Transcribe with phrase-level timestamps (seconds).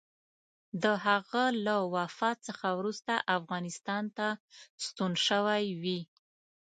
[0.83, 4.27] د هغه له وفات څخه وروسته افغانستان ته
[4.85, 6.01] ستون شوی وي.